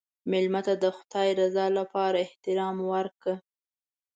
مېلمه 0.31 0.61
ته 0.67 0.73
د 0.83 0.85
خدای 0.97 1.29
رضا 1.39 1.65
لپاره 1.77 2.17
احترام 2.25 2.77
ورکړه. 2.93 3.35